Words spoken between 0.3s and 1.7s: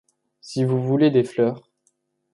Si vous voulez des fleurs